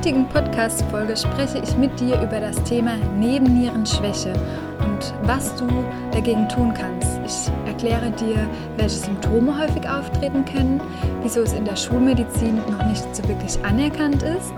[0.00, 4.32] Heutigen Podcast-Folge spreche ich mit dir über das Thema Nebennierenschwäche
[4.78, 5.66] und was du
[6.10, 7.20] dagegen tun kannst.
[7.26, 10.80] Ich erkläre dir, welche Symptome häufig auftreten können,
[11.22, 14.54] wieso es in der Schulmedizin noch nicht so wirklich anerkannt ist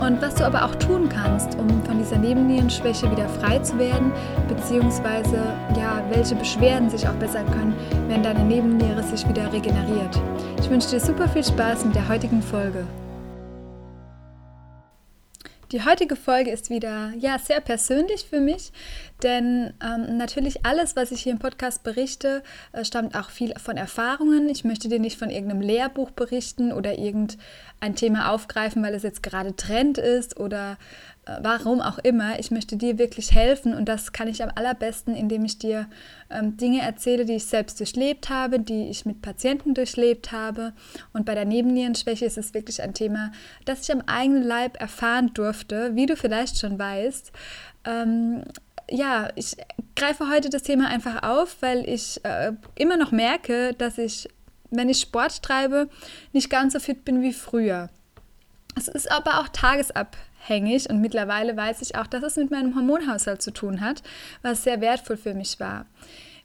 [0.00, 4.10] und was du aber auch tun kannst, um von dieser Nebennierenschwäche wieder frei zu werden,
[4.48, 5.36] beziehungsweise
[5.78, 7.76] ja, welche Beschwerden sich auch bessern können,
[8.08, 10.20] wenn deine Nebenniere sich wieder regeneriert.
[10.60, 12.84] Ich wünsche dir super viel Spaß mit der heutigen Folge.
[15.72, 18.72] Die heutige Folge ist wieder ja sehr persönlich für mich,
[19.22, 23.76] denn ähm, natürlich alles, was ich hier im Podcast berichte, äh, stammt auch viel von
[23.76, 24.48] Erfahrungen.
[24.48, 29.22] Ich möchte dir nicht von irgendeinem Lehrbuch berichten oder irgendein Thema aufgreifen, weil es jetzt
[29.22, 30.76] gerade Trend ist oder
[31.42, 32.38] warum auch immer.
[32.38, 35.88] Ich möchte dir wirklich helfen und das kann ich am allerbesten, indem ich dir
[36.30, 40.72] ähm, Dinge erzähle, die ich selbst durchlebt habe, die ich mit Patienten durchlebt habe.
[41.12, 43.32] Und bei der Nebennierenschwäche ist es wirklich ein Thema,
[43.64, 47.32] das ich am eigenen Leib erfahren durfte, wie du vielleicht schon weißt.
[47.84, 48.44] Ähm,
[48.90, 49.56] ja, ich
[49.96, 54.28] greife heute das Thema einfach auf, weil ich äh, immer noch merke, dass ich,
[54.70, 55.88] wenn ich Sport treibe,
[56.32, 57.88] nicht ganz so fit bin wie früher.
[58.76, 59.48] Es ist aber auch
[60.40, 64.02] tagesabhängig und mittlerweile weiß ich auch, dass es mit meinem Hormonhaushalt zu tun hat,
[64.42, 65.86] was sehr wertvoll für mich war.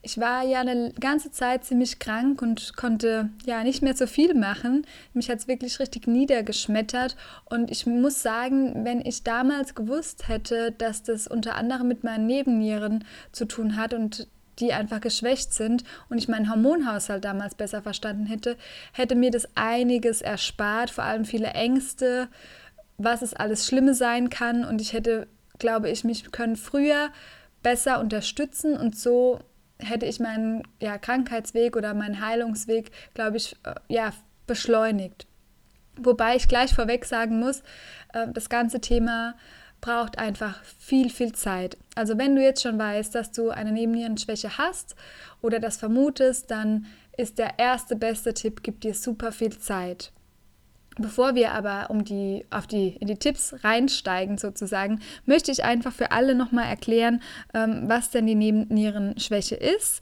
[0.01, 4.35] Ich war ja eine ganze Zeit ziemlich krank und konnte ja nicht mehr so viel
[4.35, 4.85] machen.
[5.13, 10.71] Mich hat es wirklich richtig niedergeschmettert und ich muss sagen, wenn ich damals gewusst hätte,
[10.71, 14.27] dass das unter anderem mit meinen Nebennieren zu tun hat und
[14.59, 18.57] die einfach geschwächt sind und ich meinen Hormonhaushalt damals besser verstanden hätte,
[18.93, 22.29] hätte mir das einiges erspart, vor allem viele Ängste,
[22.97, 25.27] was es alles Schlimme sein kann und ich hätte,
[25.59, 27.09] glaube ich, mich können früher
[27.63, 29.39] besser unterstützen und so
[29.79, 34.11] hätte ich meinen ja, Krankheitsweg oder meinen Heilungsweg, glaube ich, äh, ja,
[34.47, 35.27] beschleunigt.
[35.97, 37.61] Wobei ich gleich vorweg sagen muss,
[38.13, 39.35] äh, das ganze Thema
[39.81, 41.77] braucht einfach viel, viel Zeit.
[41.95, 44.95] Also wenn du jetzt schon weißt, dass du eine Nebennierenschwäche hast
[45.41, 46.85] oder das vermutest, dann
[47.17, 50.11] ist der erste beste Tipp, gib dir super viel Zeit.
[50.97, 55.91] Bevor wir aber um die, auf die, in die Tipps reinsteigen sozusagen, möchte ich einfach
[55.91, 57.21] für alle nochmal erklären,
[57.53, 60.01] ähm, was denn die Nebennierenschwäche ist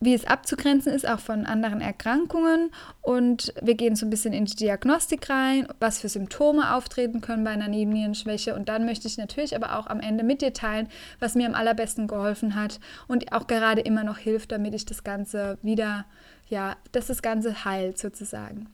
[0.00, 2.70] wie es abzugrenzen ist, auch von anderen Erkrankungen.
[3.02, 7.44] Und wir gehen so ein bisschen in die Diagnostik rein, was für Symptome auftreten können
[7.44, 8.54] bei einer Nebennierenschwäche.
[8.54, 10.88] Und dann möchte ich natürlich aber auch am Ende mit dir teilen,
[11.18, 15.04] was mir am allerbesten geholfen hat und auch gerade immer noch hilft, damit ich das
[15.04, 16.06] Ganze wieder,
[16.48, 18.68] ja, dass das Ganze heilt sozusagen.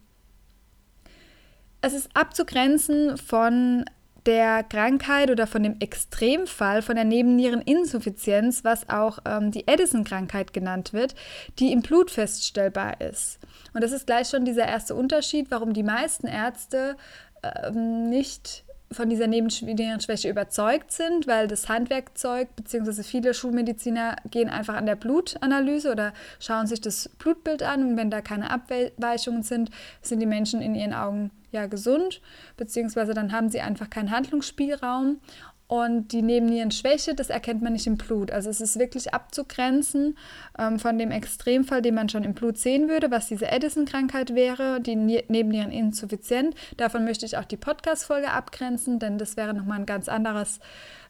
[1.86, 3.84] Es ist abzugrenzen von
[4.26, 10.92] der Krankheit oder von dem Extremfall von der Nebenniereninsuffizienz, was auch ähm, die Edison-Krankheit genannt
[10.92, 11.14] wird,
[11.60, 13.38] die im Blut feststellbar ist.
[13.72, 16.96] Und das ist gleich schon dieser erste Unterschied, warum die meisten Ärzte
[17.44, 23.02] ähm, nicht von dieser Nebennierenschwäche überzeugt sind, weil das Handwerkzeug bzw.
[23.02, 28.10] viele Schulmediziner gehen einfach an der Blutanalyse oder schauen sich das Blutbild an und wenn
[28.10, 29.70] da keine Abweichungen sind,
[30.02, 32.20] sind die Menschen in ihren Augen ja gesund,
[32.56, 35.20] beziehungsweise dann haben sie einfach keinen Handlungsspielraum.
[35.68, 38.30] Und die Nebennierenschwäche, das erkennt man nicht im Blut.
[38.30, 40.16] Also es ist wirklich abzugrenzen
[40.58, 44.80] ähm, von dem Extremfall, den man schon im Blut sehen würde, was diese Edison-Krankheit wäre,
[44.80, 46.54] die Nebenniereninsuffizienz.
[46.76, 50.60] Davon möchte ich auch die Podcast-Folge abgrenzen, denn das wäre nochmal ein ganz anderes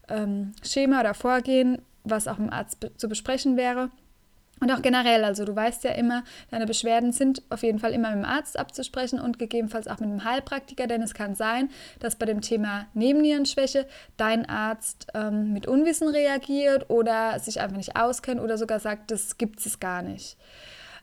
[0.09, 3.91] ähm, Schema oder Vorgehen, was auch im Arzt be zu besprechen wäre.
[4.61, 8.11] Und auch generell, also du weißt ja immer, deine Beschwerden sind auf jeden Fall immer
[8.11, 11.69] mit dem Arzt abzusprechen und gegebenenfalls auch mit einem Heilpraktiker, denn es kann sein,
[12.01, 13.87] dass bei dem Thema Nebennierenschwäche
[14.17, 19.37] dein Arzt ähm, mit Unwissen reagiert oder sich einfach nicht auskennt oder sogar sagt, das
[19.37, 20.39] gibt es gar nicht.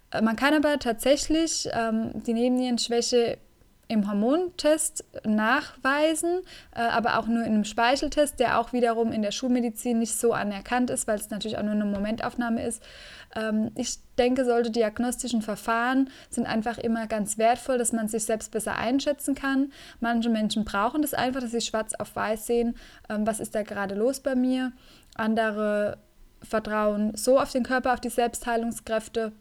[0.10, 3.38] Äh, man kann aber tatsächlich ähm, die Nebennierenschwäche
[3.88, 6.42] im Hormontest nachweisen,
[6.76, 10.34] äh, aber auch nur in einem Speicheltest, der auch wiederum in der Schulmedizin nicht so
[10.34, 12.82] anerkannt ist, weil es natürlich auch nur eine Momentaufnahme ist.
[13.36, 18.52] Ähm, ich denke, solche diagnostischen Verfahren sind einfach immer ganz wertvoll, dass man sich selbst
[18.52, 19.72] besser einschätzen kann.
[20.00, 22.76] Manche Menschen brauchen das einfach, dass sie schwarz auf weiß sehen,
[23.10, 24.72] ähm, was ist da gerade los bei mir.
[25.16, 25.98] Andere
[26.42, 29.32] vertrauen so auf den Körper, auf die Selbstheilungskräfte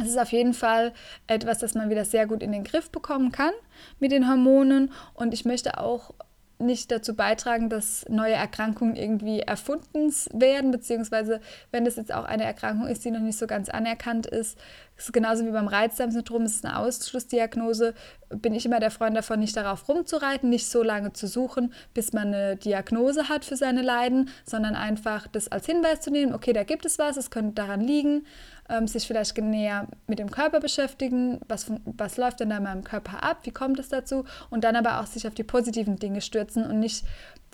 [0.00, 0.92] es ist auf jeden Fall
[1.26, 3.52] etwas, das man wieder sehr gut in den Griff bekommen kann
[3.98, 4.92] mit den Hormonen.
[5.14, 6.14] Und ich möchte auch
[6.60, 11.40] nicht dazu beitragen, dass neue Erkrankungen irgendwie erfunden werden, beziehungsweise
[11.70, 14.58] wenn es jetzt auch eine Erkrankung ist, die noch nicht so ganz anerkannt ist,
[14.96, 17.94] ist genauso wie beim Reizdarmsyndrom, es ist eine Ausschlussdiagnose,
[18.30, 22.12] bin ich immer der Freund davon, nicht darauf rumzureiten, nicht so lange zu suchen, bis
[22.12, 26.52] man eine Diagnose hat für seine Leiden, sondern einfach das als Hinweis zu nehmen, okay,
[26.52, 28.26] da gibt es was, es könnte daran liegen,
[28.68, 32.84] ähm, sich vielleicht näher mit dem Körper beschäftigen, was, was läuft denn da in meinem
[32.84, 34.24] Körper ab, wie kommt es dazu?
[34.50, 37.04] Und dann aber auch sich auf die positiven Dinge stürzen und nicht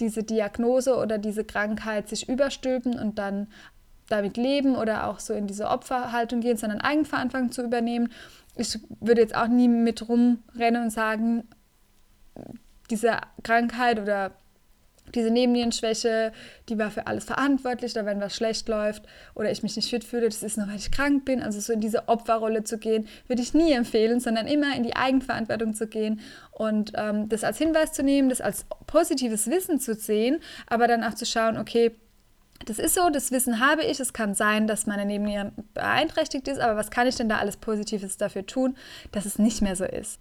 [0.01, 3.49] diese Diagnose oder diese Krankheit sich überstülpen und dann
[4.09, 8.13] damit leben oder auch so in diese Opferhaltung gehen, sondern Eigenverantwortung zu übernehmen.
[8.57, 11.45] Ich würde jetzt auch nie mit rumrennen und sagen,
[12.91, 14.33] diese Krankheit oder
[15.15, 16.33] diese Nebennierenschwäche,
[16.69, 19.05] die war für alles verantwortlich, oder wenn was schlecht läuft
[19.35, 21.43] oder ich mich nicht fit fühle, das ist nur, weil ich krank bin.
[21.43, 24.97] Also so in diese Opferrolle zu gehen, würde ich nie empfehlen, sondern immer in die
[24.97, 26.21] Eigenverantwortung zu gehen
[26.53, 31.05] und ähm, das als Hinweis zu nehmen, das als positives Wissen zu sehen, aber dann
[31.05, 31.93] auch zu schauen, okay,
[32.67, 34.01] das ist so, das Wissen habe ich.
[34.01, 37.57] Es kann sein, dass meine Nebenniere beeinträchtigt ist, aber was kann ich denn da alles
[37.57, 38.77] Positives dafür tun,
[39.13, 40.19] dass es nicht mehr so ist?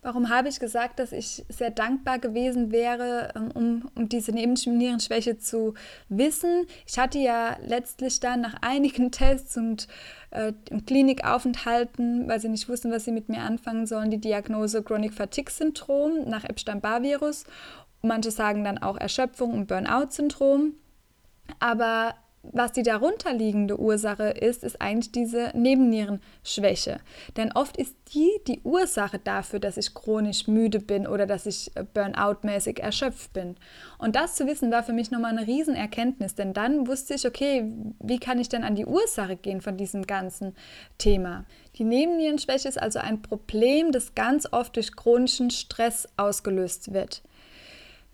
[0.00, 5.38] Warum habe ich gesagt, dass ich sehr dankbar gewesen wäre, ähm, um, um diese Nebennierenschwäche
[5.38, 5.74] zu
[6.08, 6.66] wissen?
[6.86, 9.88] Ich hatte ja letztlich dann nach einigen Tests und
[10.30, 10.52] äh,
[10.86, 15.50] Klinikaufenthalten, weil sie nicht wussten, was sie mit mir anfangen sollen, die Diagnose Chronic Fatigue
[15.52, 17.44] Syndrom nach Epstein-Barr-Virus.
[18.02, 20.74] Manche sagen dann auch Erschöpfung und Burnout-Syndrom.
[21.58, 22.14] Aber
[22.52, 26.98] was die darunterliegende Ursache ist, ist eigentlich diese Nebennierenschwäche.
[27.36, 31.70] Denn oft ist die die Ursache dafür, dass ich chronisch müde bin oder dass ich
[31.76, 33.56] äh, Burnout-mäßig erschöpft bin.
[33.98, 37.70] Und das zu wissen war für mich nochmal eine Riesenerkenntnis, denn dann wusste ich, okay,
[38.00, 40.54] wie kann ich denn an die Ursache gehen von diesem ganzen
[40.96, 41.44] Thema?
[41.76, 47.22] Die Nebennierenschwäche ist also ein Problem, das ganz oft durch chronischen Stress ausgelöst wird.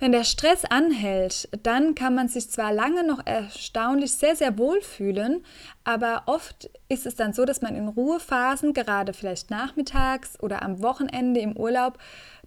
[0.05, 4.83] Wenn der Stress anhält, dann kann man sich zwar lange noch erstaunlich sehr, sehr wohl
[4.83, 5.43] fühlen,
[5.83, 10.83] aber oft ist es dann so, dass man in Ruhephasen, gerade vielleicht nachmittags oder am
[10.83, 11.97] Wochenende im Urlaub,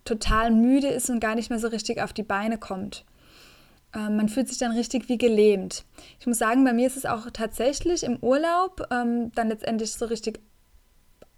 [0.05, 3.05] total müde ist und gar nicht mehr so richtig auf die Beine kommt.
[3.95, 5.83] Ähm, man fühlt sich dann richtig wie gelähmt.
[6.19, 10.05] Ich muss sagen, bei mir ist es auch tatsächlich im Urlaub ähm, dann letztendlich so
[10.05, 10.41] richtig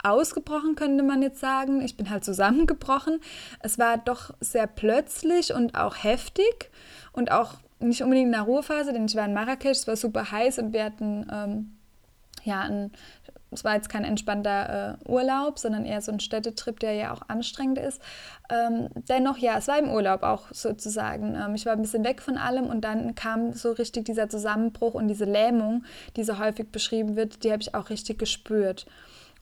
[0.04, 1.82] ausgebrochen, könnte man jetzt sagen.
[1.82, 3.20] Ich bin halt zusammengebrochen.
[3.62, 6.72] Es war doch sehr plötzlich und auch heftig
[7.14, 10.32] und auch nicht unbedingt in der Ruhephase, denn ich war in Marrakesch, es war super
[10.32, 11.78] heiß und wir hatten ähm,
[12.44, 12.92] ja ein
[13.52, 17.22] es war jetzt kein entspannter äh, Urlaub, sondern eher so ein Städtetrip, der ja auch
[17.28, 18.02] anstrengend ist.
[18.50, 21.36] Ähm, dennoch, ja, es war im Urlaub auch sozusagen.
[21.36, 24.94] Ähm, ich war ein bisschen weg von allem und dann kam so richtig dieser Zusammenbruch
[24.94, 25.84] und diese Lähmung,
[26.16, 28.86] die so häufig beschrieben wird, die habe ich auch richtig gespürt.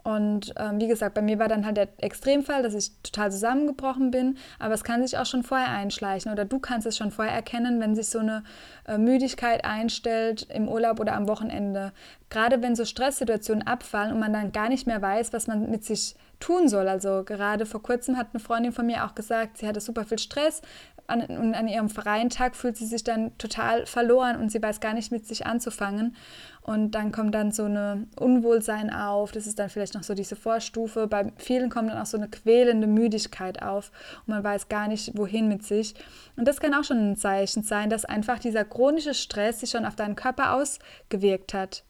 [0.08, 4.10] Und ähm, wie gesagt, bei mir war dann halt der Extremfall, dass ich total zusammengebrochen
[4.10, 4.38] bin.
[4.58, 7.82] Aber es kann sich auch schon vorher einschleichen oder du kannst es schon vorher erkennen,
[7.82, 8.46] wenn sich so eine
[8.88, 11.92] äh, Müdigkeit einstellt im Urlaub oder am Wochenende.
[12.30, 15.84] Gerade wenn so Stresssituationen abfallen und man dann gar nicht mehr weiß, was man mit
[15.84, 16.88] sich tun soll.
[16.88, 20.20] Also gerade vor kurzem hat eine Freundin von mir auch gesagt, sie hatte super viel
[20.20, 20.62] Stress,
[21.08, 24.80] an, und an ihrem freien Tag fühlt sie sich dann total verloren und sie weiß
[24.80, 26.16] gar nicht mit sich anzufangen.
[26.62, 30.36] Und dann kommt dann so eine Unwohlsein auf, das ist dann vielleicht noch so diese
[30.36, 31.08] Vorstufe.
[31.08, 33.92] Bei vielen kommt dann auch so eine quälende Müdigkeit auf
[34.26, 35.96] und man weiß gar nicht, wohin mit sich.
[36.36, 39.86] Und das kann auch schon ein Zeichen sein, dass einfach dieser chronische Stress sich schon
[39.86, 41.84] auf deinen Körper ausgewirkt hat.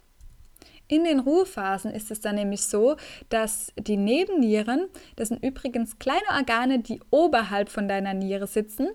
[0.88, 2.96] In den Ruhephasen ist es dann nämlich so,
[3.30, 8.90] dass die Nebennieren, das sind übrigens kleine Organe, die oberhalb von deiner Niere sitzen,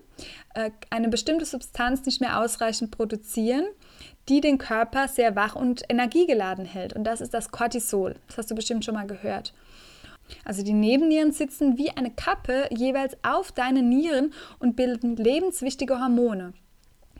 [0.55, 3.65] äh, eine bestimmte Substanz nicht mehr ausreichend produzieren,
[4.27, 6.93] die den Körper sehr wach und energiegeladen hält.
[6.93, 8.15] Und das ist das Cortisol.
[8.27, 9.53] Das hast du bestimmt schon mal gehört.
[10.45, 16.53] Also die Nebennieren sitzen wie eine Kappe jeweils auf deinen Nieren und bilden lebenswichtige Hormone.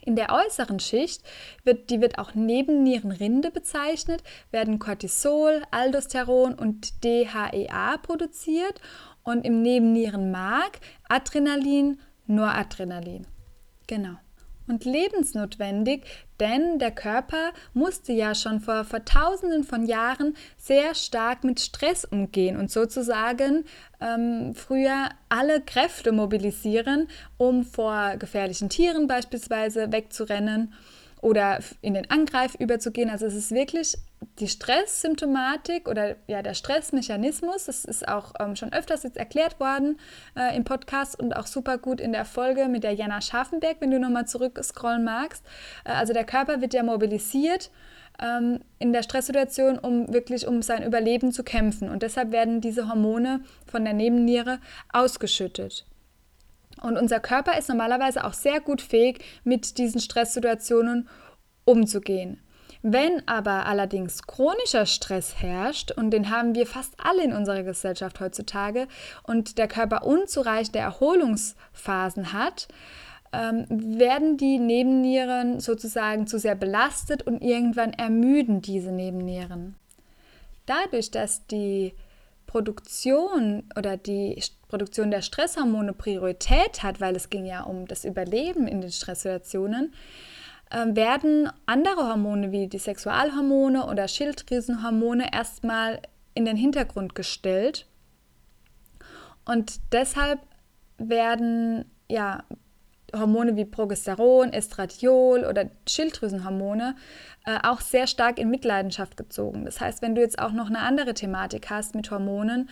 [0.06, 1.24] In der äußeren Schicht,
[1.64, 8.82] wird, die wird auch Nebennierenrinde bezeichnet, werden Cortisol, Aldosteron und DHEA produziert
[9.24, 13.26] und im Nebennierenmark Adrenalin, Noradrenalin.
[13.88, 14.18] Genau
[14.68, 16.04] und lebensnotwendig,
[16.40, 22.06] denn der Körper musste ja schon vor, vor tausenden von Jahren sehr stark mit Stress
[22.06, 23.66] umgehen und sozusagen
[24.02, 30.74] ähm, früher alle Kräfte mobilisieren, um vor gefährlichen Tieren beispielsweise wegzurennen
[31.22, 33.10] oder in den Angreif überzugehen.
[33.10, 33.96] Also es ist wirklich
[34.40, 40.00] die Stresssymptomatik oder ja der Stressmechanismus, das ist auch ähm, schon öfters jetzt erklärt worden
[40.36, 43.92] äh, im Podcast und auch super gut in der Folge mit der Jana Scharfenberg, wenn
[43.92, 45.46] du nochmal zurückscrollen magst.
[45.86, 47.72] Äh, also der Körper wird ja mobilisiert
[48.22, 52.90] ähm, in der Stresssituation, um wirklich um sein Überleben zu kämpfen und deshalb werden diese
[52.90, 54.60] Hormone von der Nebenniere
[54.92, 55.86] ausgeschüttet.
[56.82, 61.08] Und unser Körper ist normalerweise auch sehr gut fähig, mit diesen Stresssituationen
[61.66, 62.42] umzugehen.
[62.86, 68.20] Wenn aber allerdings chronischer Stress herrscht, und den haben wir fast alle in unserer Gesellschaft
[68.20, 68.90] heutzutage,
[69.24, 72.68] und der Körper unzureichende Erholungsphasen hat,
[73.32, 79.76] ähm, werden die Nebennieren sozusagen zu sehr belastet und irgendwann ermüden diese Nebennieren.
[80.66, 81.94] Dadurch, dass die
[82.48, 88.68] Produktion oder die Produktion der Stresshormone Priorität hat, weil es ging ja um das Überleben
[88.68, 89.94] in den Stresssituationen,
[90.74, 96.02] ähm, werden andere Hormone wie die Sexualhormone oder Schilddrüsenhormone erstmal
[96.34, 97.88] in den Hintergrund gestellt.
[99.46, 100.40] Und deshalb
[100.98, 102.44] werden ja
[103.16, 106.96] Hormone wie Progesteron, Estradiol oder Schilddrüsenhormone
[107.46, 109.66] äh, auch sehr stark in Mitleidenschaft gezogen.
[109.66, 112.70] Das heißt, wenn du jetzt auch noch eine andere Thematik hast mit Hormonen,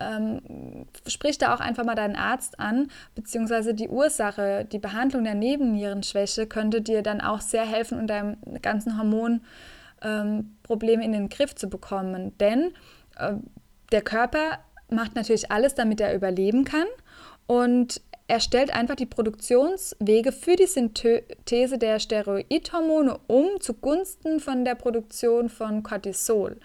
[0.00, 5.34] ähm, sprich da auch einfach mal deinen Arzt an, beziehungsweise die Ursache, die Behandlung der
[5.34, 11.54] Nebennierenschwäche könnte dir dann auch sehr helfen, um deinem ganzen Hormonproblem ähm, in den Griff
[11.54, 12.36] zu bekommen.
[12.38, 12.72] Denn
[13.18, 13.34] äh,
[13.92, 14.58] der Körper
[14.88, 16.86] macht natürlich alles, damit er überleben kann.
[17.46, 24.74] Und er stellt einfach die Produktionswege für die Synthese der Steroidhormone um zugunsten von der
[24.74, 26.58] Produktion von Cortisol.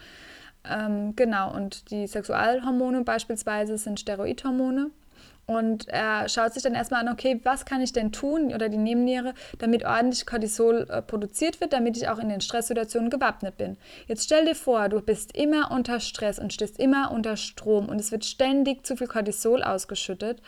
[0.69, 4.91] Ähm, genau, und die Sexualhormone beispielsweise sind Steroidhormone.
[5.47, 8.77] Und er schaut sich dann erstmal an, okay, was kann ich denn tun oder die
[8.77, 13.77] Nebenniere, damit ordentlich Cortisol äh, produziert wird, damit ich auch in den Stresssituationen gewappnet bin.
[14.07, 18.01] Jetzt stell dir vor, du bist immer unter Stress und stehst immer unter Strom und
[18.01, 20.41] es wird ständig zu viel Cortisol ausgeschüttet.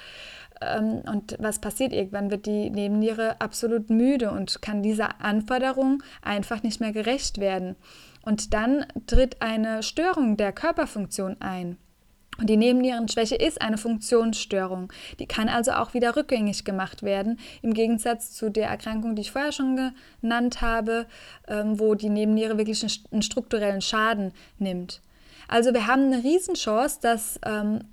[0.59, 1.93] Ähm, und was passiert?
[1.93, 7.77] Irgendwann wird die Nebenniere absolut müde und kann dieser Anforderung einfach nicht mehr gerecht werden.
[8.21, 11.77] Und dann tritt eine Störung der Körperfunktion ein.
[12.39, 14.93] Und die Nebennierenschwäche ist eine Funktionsstörung.
[15.19, 19.31] Die kann also auch wieder rückgängig gemacht werden, im Gegensatz zu der Erkrankung, die ich
[19.31, 21.05] vorher schon genannt habe,
[21.49, 25.01] ähm, wo die Nebenniere wirklich einen strukturellen Schaden nimmt.
[25.49, 27.83] Also wir haben eine Riesenchance, dass ähm,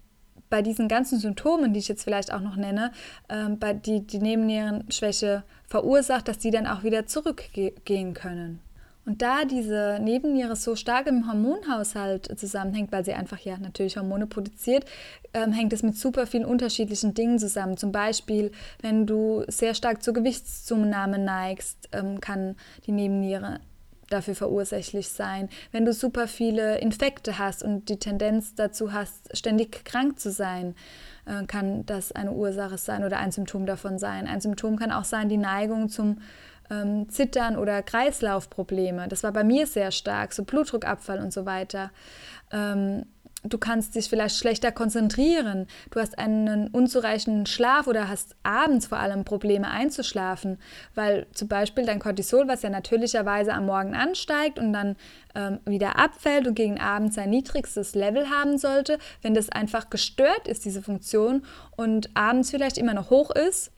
[0.48, 2.92] bei diesen ganzen Symptomen, die ich jetzt vielleicht auch noch nenne,
[3.28, 8.60] ähm, die die Nebennierenschwäche verursacht, dass die dann auch wieder zurückgehen können.
[9.06, 14.26] Und da diese Nebenniere so stark im Hormonhaushalt zusammenhängt, weil sie einfach ja natürlich Hormone
[14.26, 14.84] produziert,
[15.32, 17.76] ähm, hängt es mit super vielen unterschiedlichen Dingen zusammen.
[17.76, 18.50] Zum Beispiel,
[18.82, 23.60] wenn du sehr stark zur Gewichtszunahme neigst, ähm, kann die Nebenniere
[24.10, 25.48] dafür verursächlich sein.
[25.70, 30.74] Wenn du super viele Infekte hast und die Tendenz dazu hast, ständig krank zu sein,
[31.26, 34.26] äh, kann das eine Ursache sein oder ein Symptom davon sein.
[34.26, 36.18] Ein Symptom kann auch sein die Neigung zum
[36.70, 39.08] ähm, Zittern oder Kreislaufprobleme.
[39.08, 41.90] Das war bei mir sehr stark, so Blutdruckabfall und so weiter.
[42.52, 43.04] Ähm,
[43.48, 48.98] du kannst dich vielleicht schlechter konzentrieren, du hast einen unzureichenden Schlaf oder hast abends vor
[48.98, 50.58] allem Probleme einzuschlafen,
[50.94, 54.96] weil zum Beispiel dein Cortisol, was ja natürlicherweise am Morgen ansteigt und dann
[55.34, 60.48] ähm, wieder abfällt und gegen Abend sein niedrigstes Level haben sollte, wenn das einfach gestört
[60.48, 61.44] ist, diese Funktion,
[61.76, 63.70] und abends vielleicht immer noch hoch ist,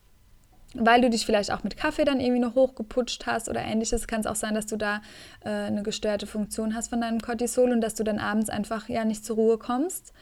[0.74, 4.20] weil du dich vielleicht auch mit Kaffee dann irgendwie noch hochgeputscht hast oder ähnliches, kann
[4.20, 5.00] es auch sein, dass du da
[5.44, 9.04] äh, eine gestörte Funktion hast von deinem Cortisol und dass du dann abends einfach ja
[9.04, 10.12] nicht zur Ruhe kommst.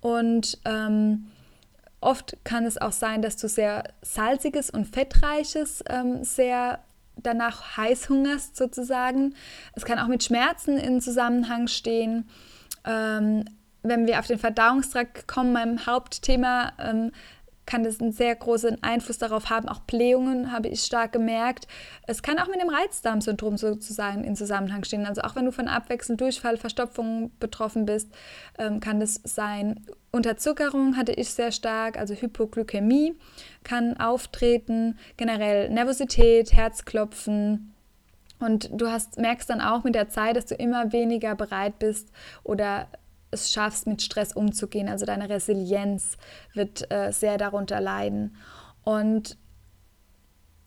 [0.00, 1.26] Und ähm,
[2.00, 6.80] oft kann es auch sein, dass du sehr salziges und fettreiches ähm, sehr
[7.16, 9.34] danach heiß hungerst sozusagen.
[9.74, 12.28] Es kann auch mit Schmerzen in Zusammenhang stehen.
[12.84, 13.44] Ähm,
[13.82, 17.12] wenn wir auf den Verdauungstrakt kommen, meinem Hauptthema, ähm,
[17.66, 19.68] kann das einen sehr großen Einfluss darauf haben.
[19.68, 21.66] Auch Blähungen habe ich stark gemerkt.
[22.06, 25.04] Es kann auch mit dem Reizdarmsyndrom sozusagen in Zusammenhang stehen.
[25.04, 28.08] Also auch wenn du von Abwechselnd Durchfall, Verstopfung betroffen bist,
[28.58, 29.84] ähm, kann das sein.
[30.12, 33.16] Unterzuckerung hatte ich sehr stark, also Hypoglykämie
[33.64, 37.74] kann auftreten, generell Nervosität, Herzklopfen.
[38.38, 42.12] Und du hast, merkst dann auch mit der Zeit, dass du immer weniger bereit bist
[42.44, 42.86] oder
[43.30, 44.88] es schaffst, mit Stress umzugehen.
[44.88, 46.16] Also deine Resilienz
[46.54, 48.36] wird äh, sehr darunter leiden.
[48.84, 49.36] Und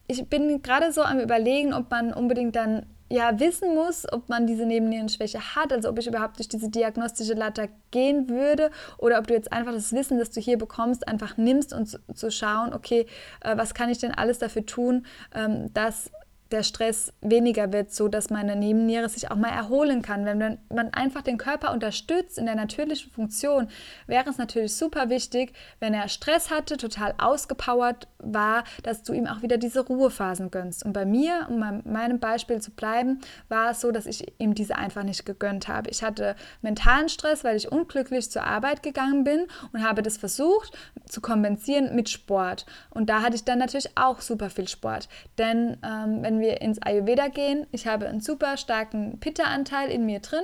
[0.08, 4.46] ich bin gerade so am Überlegen, ob man unbedingt dann ja wissen muss, ob man
[4.46, 9.28] diese Nebennierenschwäche hat, also ob ich überhaupt durch diese diagnostische Leiter gehen würde oder ob
[9.28, 12.74] du jetzt einfach das Wissen, das du hier bekommst, einfach nimmst und zu, zu schauen,
[12.74, 13.08] okay,
[13.42, 16.12] äh, was kann ich denn alles dafür tun, ähm, dass
[16.52, 20.26] der Stress weniger wird, so dass meine Nebenniere sich auch mal erholen kann.
[20.26, 23.68] Wenn man einfach den Körper unterstützt in der natürlichen Funktion,
[24.08, 29.28] wäre es natürlich super wichtig, wenn er Stress hatte, total ausgepowert war, dass du ihm
[29.28, 30.84] auch wieder diese Ruhephasen gönnst.
[30.84, 34.56] Und bei mir, um bei meinem Beispiel zu bleiben, war es so, dass ich ihm
[34.56, 35.90] diese einfach nicht gegönnt habe.
[35.90, 40.74] Ich hatte mentalen Stress, weil ich unglücklich zur Arbeit gegangen bin und habe das versucht
[41.08, 42.66] zu kompensieren mit Sport.
[42.90, 45.10] Und da hatte ich dann natürlich auch super viel Sport.
[45.38, 50.20] Denn ähm, wenn wir ins Ayurveda gehen, ich habe einen super starken Pitta-Anteil in mir
[50.20, 50.44] drin,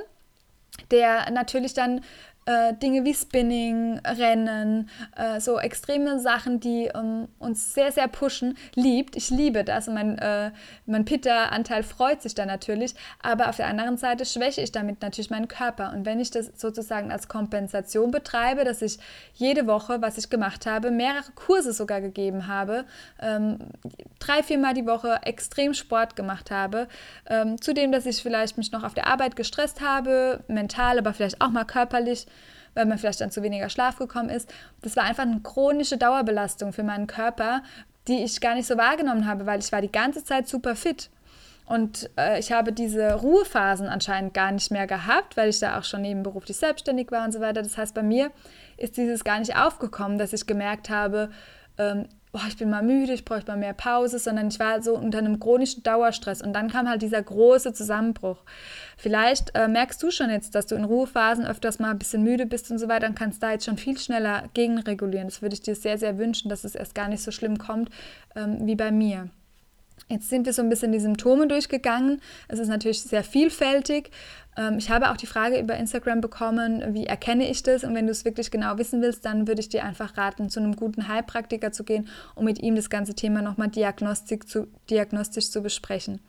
[0.91, 2.01] der natürlich dann
[2.45, 8.57] äh, Dinge wie Spinning, Rennen, äh, so extreme Sachen, die ähm, uns sehr, sehr pushen,
[8.75, 9.15] liebt.
[9.15, 10.51] Ich liebe das und mein, äh,
[10.85, 15.31] mein Pitta-Anteil freut sich da natürlich, aber auf der anderen Seite schwäche ich damit natürlich
[15.31, 15.91] meinen Körper.
[15.93, 18.99] Und wenn ich das sozusagen als Kompensation betreibe, dass ich
[19.33, 22.85] jede Woche, was ich gemacht habe, mehrere Kurse sogar gegeben habe,
[23.21, 23.57] ähm,
[24.19, 26.87] drei, viermal die Woche extrem Sport gemacht habe,
[27.27, 31.41] ähm, zudem, dass ich vielleicht mich noch auf der Arbeit gestresst habe, mental, aber vielleicht
[31.41, 32.27] auch mal körperlich,
[32.73, 34.53] weil man vielleicht dann zu weniger Schlaf gekommen ist.
[34.81, 37.63] Das war einfach eine chronische Dauerbelastung für meinen Körper,
[38.07, 41.09] die ich gar nicht so wahrgenommen habe, weil ich war die ganze Zeit super fit.
[41.65, 45.83] Und äh, ich habe diese Ruhephasen anscheinend gar nicht mehr gehabt, weil ich da auch
[45.83, 47.63] schon nebenberuflich selbstständig war und so weiter.
[47.63, 48.31] Das heißt, bei mir
[48.77, 51.31] ist dieses gar nicht aufgekommen, dass ich gemerkt habe,
[51.79, 54.97] ähm, boah, ich bin mal müde, ich bräuchte mal mehr Pause, sondern ich war so
[54.97, 56.41] unter einem chronischen Dauerstress.
[56.41, 58.39] Und dann kam halt dieser große Zusammenbruch.
[58.97, 62.45] Vielleicht äh, merkst du schon jetzt, dass du in Ruhephasen öfters mal ein bisschen müde
[62.45, 65.29] bist und so weiter, dann kannst du da jetzt schon viel schneller gegenregulieren.
[65.29, 67.89] Das würde ich dir sehr, sehr wünschen, dass es erst gar nicht so schlimm kommt
[68.35, 69.29] ähm, wie bei mir.
[70.07, 72.21] Jetzt sind wir so ein bisschen die Symptome durchgegangen.
[72.47, 74.11] Es ist natürlich sehr vielfältig.
[74.55, 77.83] Ähm, ich habe auch die Frage über Instagram bekommen, wie erkenne ich das?
[77.83, 80.59] Und wenn du es wirklich genau wissen willst, dann würde ich dir einfach raten, zu
[80.59, 85.49] einem guten Heilpraktiker zu gehen, um mit ihm das ganze Thema nochmal Diagnostik zu, diagnostisch
[85.49, 86.21] zu besprechen.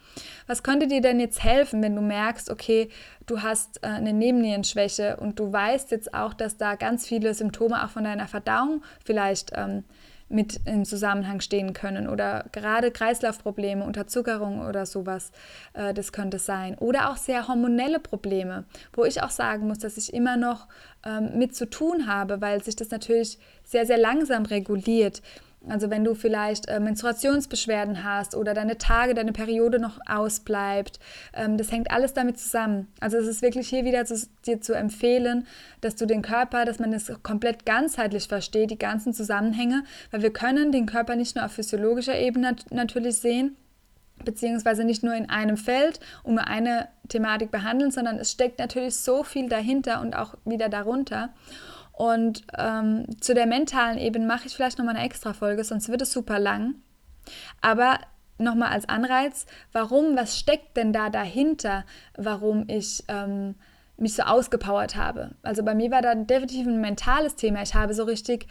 [0.47, 2.89] Was könnte dir denn jetzt helfen, wenn du merkst, okay,
[3.27, 7.85] du hast äh, eine Nebennierenschwäche und du weißt jetzt auch, dass da ganz viele Symptome
[7.85, 9.85] auch von deiner Verdauung vielleicht ähm,
[10.29, 15.31] mit im Zusammenhang stehen können oder gerade Kreislaufprobleme, Unterzuckerung oder sowas,
[15.75, 16.77] äh, das könnte sein.
[16.79, 20.67] Oder auch sehr hormonelle Probleme, wo ich auch sagen muss, dass ich immer noch
[21.05, 25.23] ähm, mit zu tun habe, weil sich das natürlich sehr, sehr langsam reguliert.
[25.69, 31.01] Also wenn du vielleicht äh, Menstruationsbeschwerden hast oder deine Tage, deine Periode noch ausbleibt,
[31.35, 32.89] ähm, das hängt alles damit zusammen.
[33.01, 35.47] Also es ist wirklich hier wieder zu, dir zu empfehlen,
[35.81, 40.33] dass du den Körper, dass man es komplett ganzheitlich versteht, die ganzen Zusammenhänge, weil wir
[40.33, 43.57] können den Körper nicht nur auf physiologischer Ebene nat natürlich sehen,
[44.25, 48.97] beziehungsweise nicht nur in einem Feld und nur eine Thematik behandeln, sondern es steckt natürlich
[48.97, 51.31] so viel dahinter und auch wieder darunter.
[51.97, 56.03] Und ähm, zu der mentalen Ebene mache ich vielleicht nochmal eine extra Folge, sonst wird
[56.03, 56.75] es super lang.
[57.63, 57.99] Aber
[58.37, 61.87] nochmal als Anreiz, warum, was steckt denn da dahinter,
[62.19, 63.55] warum ich ähm,
[63.97, 65.37] mich so ausgepowert habe?
[65.43, 67.63] Also bei mir war da definitiv ein mentales Thema.
[67.63, 68.47] Ich habe so richtig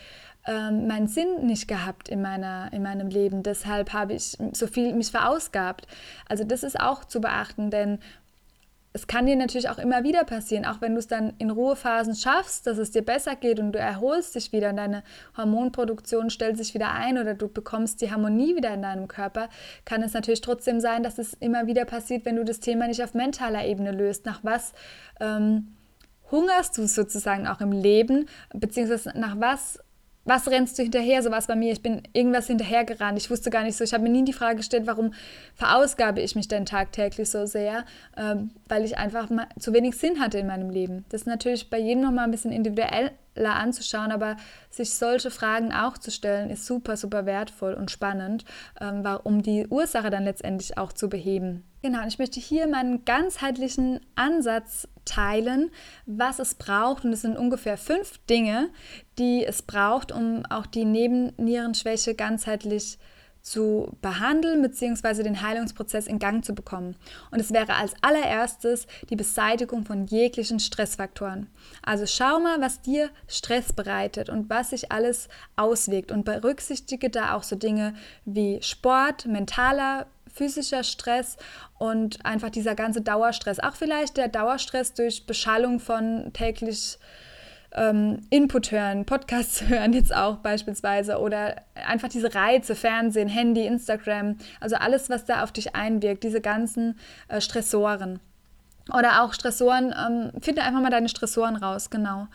[0.47, 3.43] ähm, meinen Sinn nicht gehabt in, meiner, in meinem Leben.
[3.43, 5.85] Deshalb habe ich so viel mich verausgabt.
[6.27, 7.99] Also das ist auch zu beachten, denn
[8.95, 12.15] es kann dir natürlich auch immer wieder passieren, auch wenn du es dann in Ruhephasen
[12.15, 15.03] schaffst, dass es dir besser geht und du erholst dich wieder, deine
[15.35, 19.49] Hormonproduktion stellt sich wieder ein oder du bekommst die Harmonie wieder in deinem Körper,
[19.83, 23.03] kann es natürlich trotzdem sein, dass es immer wieder passiert, wenn du das Thema nicht
[23.03, 24.25] auf mentaler Ebene löst.
[24.25, 24.71] Nach was
[25.19, 25.75] ähm,
[26.31, 29.77] hungerst du sozusagen auch im Leben, beziehungsweise nach was
[30.25, 31.21] was rennst du hinterher?
[31.21, 31.71] So war es bei mir.
[31.71, 33.17] Ich bin irgendwas hinterhergerannt.
[33.17, 33.83] Ich wusste gar nicht so.
[33.83, 35.13] Ich habe mir nie die Frage gestellt, warum
[35.53, 37.85] verausgabe ich mich denn tagtäglich so sehr,
[38.17, 41.05] ähm, weil ich einfach zu wenig Sinn hatte in meinem Leben.
[41.09, 44.35] Das ist natürlich bei jedem nochmal ein bisschen individueller anzuschauen, aber
[44.71, 48.45] sich solche Fragen auch zu stellen, ist super, super wertvoll und spannend,
[48.81, 51.63] ähm, um die Ursache dann letztendlich auch zu beheben.
[51.85, 55.69] Genau, und ich möchte hier meinen ganzheitlichen Ansatz teilen,
[56.07, 57.05] was es braucht.
[57.05, 58.71] Und es sind ungefähr fünf Dinge,
[59.19, 62.97] die es braucht, um auch die Nebennierenschwäche ganzheitlich
[63.43, 65.21] zu behandeln bzw.
[65.21, 66.95] den Heilungsprozess in Gang zu bekommen.
[67.29, 71.51] Und es wäre als allererstes die Beseitigung von jeglichen Stressfaktoren.
[71.83, 77.35] Also schau mal, was dir Stress bereitet und was sich alles auswirkt und berücksichtige da
[77.35, 77.93] auch so Dinge
[78.25, 81.37] wie Sport, mentaler physischer Stress
[81.77, 83.59] und einfach dieser ganze Dauerstress.
[83.59, 86.99] Auch vielleicht der Dauerstress durch Beschallung von täglich
[87.73, 91.55] ähm, Input hören, Podcasts hören jetzt auch beispielsweise oder
[91.87, 96.97] einfach diese Reize, Fernsehen, Handy, Instagram, also alles, was da auf dich einwirkt, diese ganzen
[97.27, 98.19] äh, Stressoren.
[98.93, 102.27] Oder auch Stressoren, ähm, finde einfach mal deine Stressoren raus, genau.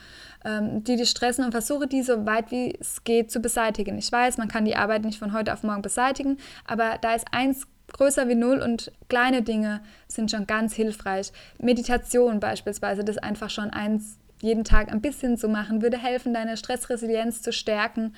[0.45, 3.99] Ähm, die dich stressen und versuche die so weit wie es geht zu beseitigen.
[3.99, 7.27] Ich weiß, man kann die Arbeit nicht von heute auf morgen beseitigen, aber da ist
[7.31, 11.33] eins größer wie null und kleine Dinge sind schon ganz hilfreich.
[11.59, 16.57] Meditation beispielsweise, das einfach schon eins jeden Tag ein bisschen zu machen, würde helfen, deine
[16.57, 18.15] Stressresilienz zu stärken.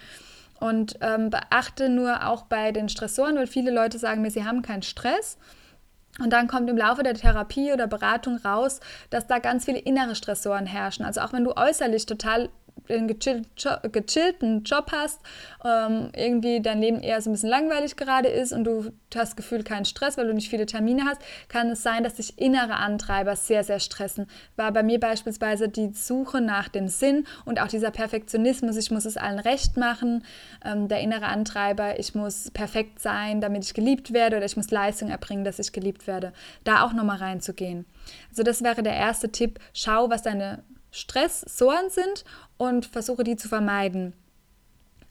[0.61, 4.63] Und ähm, beachte nur auch bei den Stressoren, weil viele Leute sagen mir, sie haben
[4.63, 5.37] keinen Stress.
[6.21, 8.81] Und dann kommt im Laufe der Therapie oder Beratung raus,
[9.11, 11.05] dass da ganz viele innere Stressoren herrschen.
[11.05, 12.51] Also auch wenn du äußerlich total
[12.89, 15.21] einen gechillten Job hast,
[15.65, 19.63] ähm, irgendwie dein Leben eher so ein bisschen langweilig gerade ist und du hast Gefühl
[19.63, 23.37] keinen Stress, weil du nicht viele Termine hast, kann es sein, dass sich innere Antreiber
[23.37, 24.27] sehr, sehr stressen.
[24.57, 29.05] War bei mir beispielsweise die Suche nach dem Sinn und auch dieser Perfektionismus, ich muss
[29.05, 30.25] es allen recht machen,
[30.65, 34.71] ähm, der innere Antreiber, ich muss perfekt sein, damit ich geliebt werde oder ich muss
[34.71, 36.33] Leistung erbringen, dass ich geliebt werde.
[36.65, 37.87] Da auch nochmal reinzugehen.
[38.31, 39.59] Also das wäre der erste Tipp.
[39.73, 42.25] Schau, was deine Stressoren sind
[42.63, 44.13] und versuche die zu vermeiden.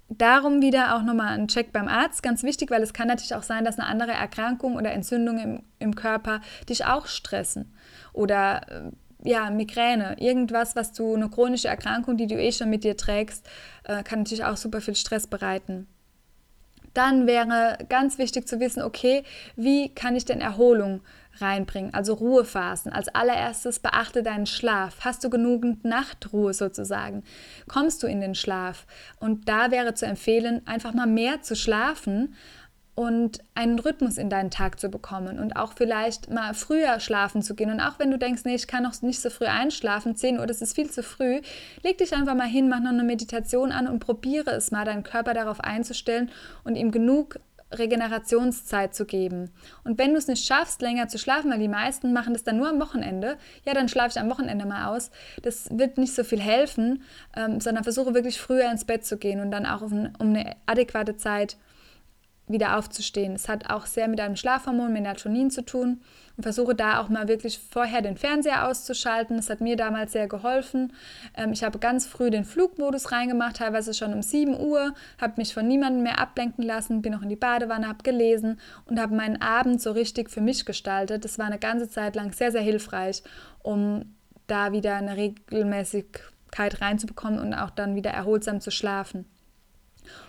[0.07, 3.43] Darum wieder auch nochmal ein Check beim Arzt, ganz wichtig, weil es kann natürlich auch
[3.43, 7.73] sein, dass eine andere Erkrankung oder Entzündung im, im Körper dich auch stressen.
[8.13, 12.85] Oder äh, ja, Migräne, irgendwas, was du, eine chronische Erkrankung, die du eh schon mit
[12.85, 13.45] dir trägst,
[13.83, 15.87] äh, kann natürlich auch super viel Stress bereiten.
[16.93, 19.23] Dann wäre ganz wichtig zu wissen, okay,
[19.55, 21.01] wie kann ich denn Erholung
[21.39, 22.91] reinbringen, also Ruhephasen.
[22.91, 24.97] Als allererstes beachte deinen Schlaf.
[25.01, 27.23] Hast du genügend Nachtruhe sozusagen?
[27.67, 28.85] Kommst du in den Schlaf?
[29.19, 32.35] Und da wäre zu empfehlen, einfach mal mehr zu schlafen
[32.93, 37.55] und einen Rhythmus in deinen Tag zu bekommen und auch vielleicht mal früher schlafen zu
[37.55, 37.71] gehen.
[37.71, 40.45] Und auch wenn du denkst, nee, ich kann noch nicht so früh einschlafen, 10 Uhr,
[40.45, 41.41] das ist viel zu früh,
[41.83, 45.03] leg dich einfach mal hin, mach noch eine Meditation an und probiere es mal, deinen
[45.03, 46.29] Körper darauf einzustellen
[46.63, 47.39] und ihm genug
[47.71, 49.51] Regenerationszeit zu geben.
[49.83, 52.57] Und wenn du es nicht schaffst, länger zu schlafen, weil die meisten machen das dann
[52.57, 55.11] nur am Wochenende, ja, dann schlafe ich am Wochenende mal aus.
[55.41, 57.03] Das wird nicht so viel helfen,
[57.35, 60.55] ähm, sondern versuche wirklich früher ins Bett zu gehen und dann auch um, um eine
[60.65, 61.57] adäquate Zeit
[62.47, 63.33] wieder aufzustehen.
[63.33, 66.01] Es hat auch sehr mit einem Schlafhormon Melatonin zu tun
[66.43, 69.37] versuche da auch mal wirklich vorher den Fernseher auszuschalten.
[69.37, 70.93] Das hat mir damals sehr geholfen.
[71.35, 75.53] Ähm, ich habe ganz früh den Flugmodus reingemacht, teilweise schon um 7 Uhr, habe mich
[75.53, 79.41] von niemandem mehr ablenken lassen, bin noch in die Badewanne, habe gelesen und habe meinen
[79.41, 81.25] Abend so richtig für mich gestaltet.
[81.25, 83.23] Das war eine ganze Zeit lang sehr, sehr hilfreich,
[83.63, 84.15] um
[84.47, 89.25] da wieder eine Regelmäßigkeit reinzubekommen und auch dann wieder erholsam zu schlafen.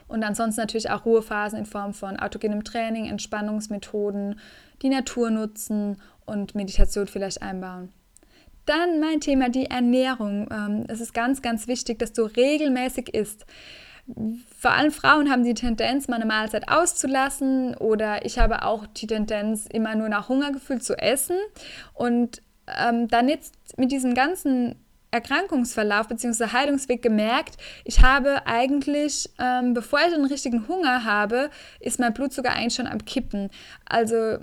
[0.08, 4.38] Und ansonsten natürlich auch Ruhephasen in Form von autogenem Training, Entspannungsmethoden,
[4.82, 7.90] die Natur nutzen und Meditation vielleicht einbauen.
[8.66, 10.48] Dann mein Thema, die Ernährung.
[10.52, 13.44] Ähm, es ist ganz, ganz wichtig, dass du regelmäßig isst.
[14.58, 19.06] Vor allem Frauen haben die Tendenz, mal eine Mahlzeit auszulassen oder ich habe auch die
[19.06, 21.36] Tendenz, immer nur nach Hungergefühl zu essen.
[21.94, 24.76] Und ähm, dann jetzt mit diesem ganzen
[25.12, 26.46] Erkrankungsverlauf bzw.
[26.52, 32.52] Heilungsweg gemerkt, ich habe eigentlich, ähm, bevor ich einen richtigen Hunger habe, ist mein Blutzucker
[32.52, 33.50] eigentlich schon am Kippen.
[33.84, 34.38] Also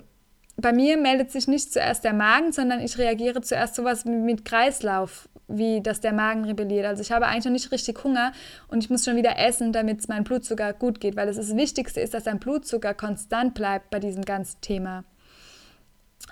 [0.56, 5.28] bei mir meldet sich nicht zuerst der Magen, sondern ich reagiere zuerst sowas mit Kreislauf,
[5.48, 6.86] wie dass der Magen rebelliert.
[6.86, 8.32] Also ich habe eigentlich noch nicht richtig Hunger
[8.68, 11.56] und ich muss schon wieder essen, damit es meinem Blutzucker gut geht, weil es das
[11.56, 15.04] Wichtigste ist, dass dein Blutzucker konstant bleibt bei diesem ganzen Thema.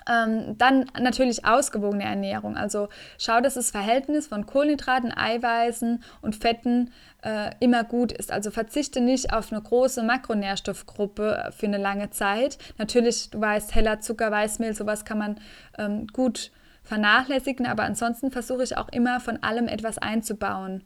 [0.07, 2.55] Ähm, dann natürlich ausgewogene Ernährung.
[2.57, 6.91] Also schau, dass das Verhältnis von Kohlenhydraten, Eiweißen und Fetten
[7.23, 8.31] äh, immer gut ist.
[8.31, 12.57] Also verzichte nicht auf eine große Makronährstoffgruppe für eine lange Zeit.
[12.77, 15.39] Natürlich, du weißt, heller Zucker, Weißmehl, sowas kann man
[15.77, 16.51] ähm, gut
[16.83, 20.83] vernachlässigen, aber ansonsten versuche ich auch immer von allem etwas einzubauen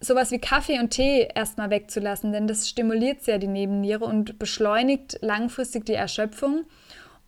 [0.00, 5.18] sowas wie Kaffee und Tee erstmal wegzulassen, denn das stimuliert sehr die Nebenniere und beschleunigt
[5.20, 6.64] langfristig die Erschöpfung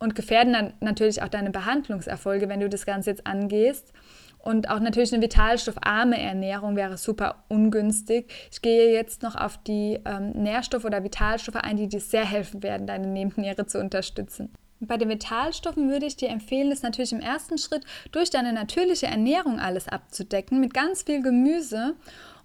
[0.03, 3.93] und gefährden dann natürlich auch deine Behandlungserfolge, wenn du das Ganze jetzt angehst.
[4.37, 8.29] Und auch natürlich eine vitalstoffarme Ernährung wäre super ungünstig.
[8.51, 12.61] Ich gehe jetzt noch auf die ähm, Nährstoffe oder Vitalstoffe ein, die dir sehr helfen
[12.61, 14.51] werden, deine Nebenniere zu unterstützen.
[14.81, 19.05] Bei den Vitalstoffen würde ich dir empfehlen, es natürlich im ersten Schritt durch deine natürliche
[19.05, 21.95] Ernährung alles abzudecken, mit ganz viel Gemüse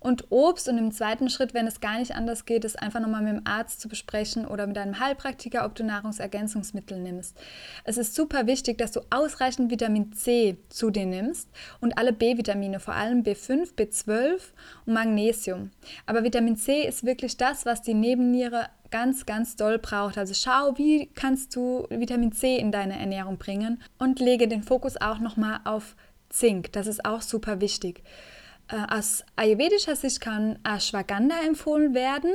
[0.01, 3.23] und Obst und im zweiten Schritt, wenn es gar nicht anders geht, es einfach nochmal
[3.23, 7.37] mit dem Arzt zu besprechen oder mit einem Heilpraktiker, ob du Nahrungsergänzungsmittel nimmst.
[7.85, 11.49] Es ist super wichtig, dass du ausreichend Vitamin C zu dir nimmst
[11.81, 14.41] und alle B-Vitamine, vor allem B5, B12
[14.87, 15.71] und Magnesium.
[16.07, 20.17] Aber Vitamin C ist wirklich das, was die Nebenniere ganz, ganz doll braucht.
[20.19, 24.97] Also schau, wie kannst du Vitamin C in deine Ernährung bringen und lege den Fokus
[25.01, 25.95] auch nochmal auf
[26.31, 26.73] Zink.
[26.73, 28.03] Das ist auch super wichtig.
[28.69, 32.33] Äh, aus ayurvedischer Sicht kann Ashwagandha empfohlen werden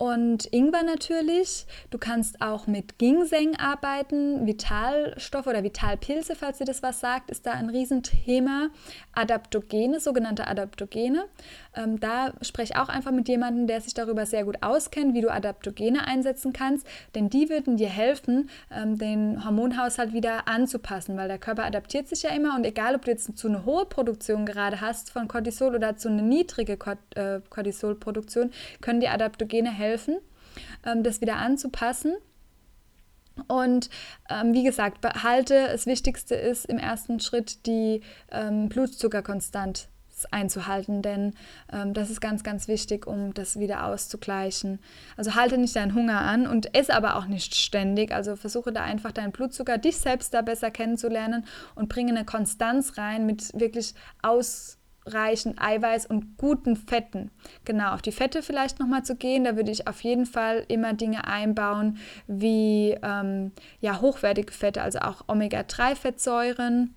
[0.00, 1.66] und Ingwer natürlich.
[1.90, 4.46] Du kannst auch mit Ginseng arbeiten.
[4.46, 8.70] Vitalstoffe oder Vitalpilze, falls dir das was sagt, ist da ein Riesenthema.
[9.12, 11.26] Adaptogene, sogenannte Adaptogene.
[11.74, 15.20] Ähm, da spreche ich auch einfach mit jemandem, der sich darüber sehr gut auskennt, wie
[15.20, 16.86] du Adaptogene einsetzen kannst.
[17.14, 22.22] Denn die würden dir helfen, ähm, den Hormonhaushalt wieder anzupassen, weil der Körper adaptiert sich
[22.22, 25.74] ja immer und egal, ob du jetzt zu einer hohe Produktion gerade hast von Cortisol
[25.74, 26.78] oder zu einer niedrige
[27.14, 30.16] äh, Cortisolproduktion, können die Adaptogene helfen
[30.84, 32.14] ähm, das wieder anzupassen.
[33.48, 33.88] Und
[34.28, 38.68] ähm, wie gesagt, behalte, das Wichtigste ist im ersten Schritt die ähm,
[40.20, 41.34] Blutzuckerkonstant einzuhalten, denn
[41.72, 44.78] ähm, das ist ganz, ganz wichtig, um das wieder auszugleichen.
[45.16, 48.12] Also halte nicht deinen Hunger an und esse aber auch nicht ständig.
[48.12, 52.98] Also versuche da einfach deinen Blutzucker, dich selbst da besser kennenzulernen und bringe eine Konstanz
[52.98, 57.30] rein mit wirklich aus reichen Eiweiß und guten Fetten.
[57.64, 60.92] Genau, auf die Fette vielleicht nochmal zu gehen, da würde ich auf jeden Fall immer
[60.92, 66.94] Dinge einbauen wie ähm, ja, hochwertige Fette, also auch Omega-3-Fettsäuren.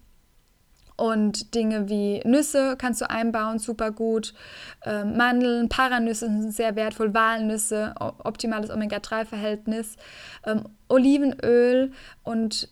[0.95, 4.34] Und Dinge wie Nüsse kannst du einbauen, super gut.
[4.86, 9.97] Ähm, Mandeln, Paranüsse sind sehr wertvoll, Walnüsse, optimales Omega-3-Verhältnis.
[10.45, 11.91] Ähm, Olivenöl
[12.23, 12.69] und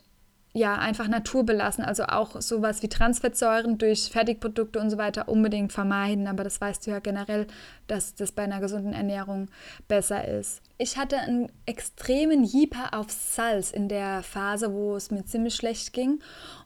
[0.53, 6.27] ja, einfach naturbelassen, also auch sowas wie Transfettsäuren durch Fertigprodukte und so weiter unbedingt vermeiden.
[6.27, 7.47] Aber das weißt du ja generell,
[7.87, 9.47] dass das bei einer gesunden Ernährung
[9.87, 10.61] besser ist.
[10.77, 15.93] Ich hatte einen extremen Jeeper auf Salz in der Phase, wo es mir ziemlich schlecht
[15.93, 16.19] ging.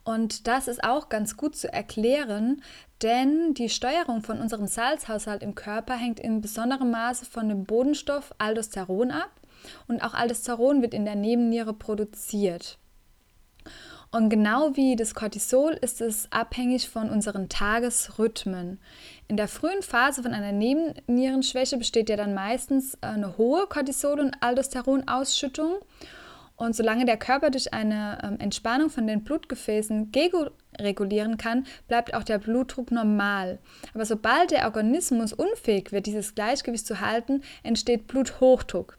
[0.04, 2.64] Und das ist auch ganz gut zu erklären,
[3.04, 8.34] denn die Steuerung von unserem Salzhaushalt im Körper hängt in besonderem Maße von dem Bodenstoff
[8.40, 9.30] Aldosteron ab.
[9.88, 12.80] Und auch Aldosteron wird in der Nebenniere produziert.
[14.16, 18.80] Und genau wie das Cortisol ist es abhängig von unseren Tagesrhythmen.
[19.28, 24.38] In der frühen Phase von einer Nebennierenschwäche besteht ja dann meistens eine hohe Cortisol- und
[24.40, 25.80] Aldosteronausschüttung.
[26.56, 30.14] Und solange der Körper durch eine ähm, Entspannung von den Blutgefäßen
[30.80, 33.60] regulieren kann, bleibt auch der Blutdruck normal.
[33.94, 38.98] Aber sobald der Organismus unfähig wird, dieses Gleichgewicht zu halten, entsteht Bluthochdruck.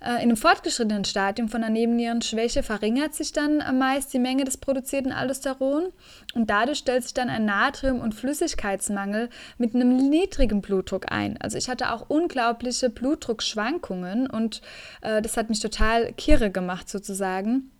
[0.00, 4.58] Äh, in einem fortgeschrittenen Stadium von der Nebennierenschwäche verringert sich dann meist die Menge des
[4.58, 5.92] produzierten Aldosteron
[6.34, 11.38] und dadurch stellt sich dann ein Natrium- und Flüssigkeitsmangel mit einem niedrigen Blutdruck ein.
[11.40, 14.60] Also ich hatte auch unglaubliche Blutdruckschwankungen und
[15.00, 17.70] äh, das hat mich total kirre gemacht sozusagen.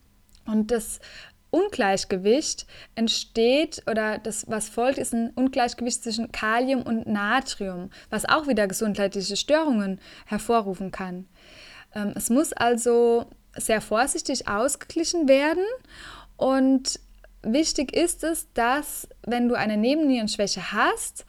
[0.47, 1.01] Und das
[1.51, 8.47] Ungleichgewicht entsteht oder das, was folgt, ist ein Ungleichgewicht zwischen Kalium und Natrium, was auch
[8.47, 11.27] wieder gesundheitliche Störungen hervorrufen kann.
[11.97, 15.65] Ähm, es muss also sehr vorsichtig ausgeglichen werden.
[16.37, 17.01] Und
[17.43, 21.25] wichtig ist es, dass wenn du eine Nebennierenschwäche hast,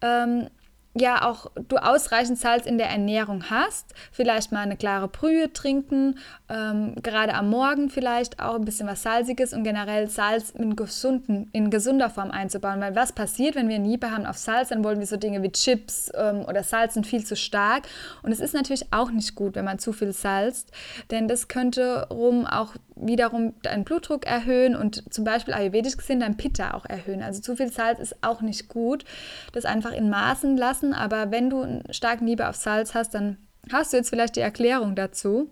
[0.00, 0.48] ähm,
[0.94, 6.18] ja auch du ausreichend Salz in der Ernährung hast, vielleicht mal eine klare Brühe trinken,
[6.48, 11.48] ähm, gerade am Morgen vielleicht auch ein bisschen was Salziges und generell Salz in, gesunden,
[11.52, 12.80] in gesunder Form einzubauen.
[12.80, 15.42] Weil was passiert, wenn wir ein Niepe haben auf Salz, dann wollen wir so Dinge
[15.42, 17.88] wie Chips ähm, oder Salz sind viel zu stark.
[18.22, 20.72] Und es ist natürlich auch nicht gut, wenn man zu viel salzt,
[21.10, 26.36] denn das könnte rum auch wiederum deinen Blutdruck erhöhen und zum Beispiel ayurvedisch gesehen dein
[26.36, 27.22] Pitta auch erhöhen.
[27.22, 29.04] Also zu viel Salz ist auch nicht gut.
[29.52, 33.38] Das einfach in Maßen lassen, aber wenn du einen starken Liebe auf Salz hast, dann
[33.72, 35.50] hast du jetzt vielleicht die Erklärung dazu.